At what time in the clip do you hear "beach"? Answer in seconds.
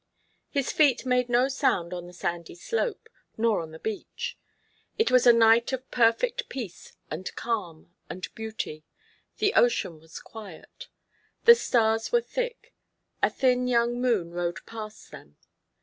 3.77-4.35